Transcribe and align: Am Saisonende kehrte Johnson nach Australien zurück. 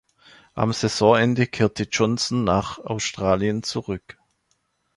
Am 0.55 0.73
Saisonende 0.73 1.45
kehrte 1.45 1.83
Johnson 1.83 2.43
nach 2.43 2.79
Australien 2.79 3.61
zurück. 3.61 4.17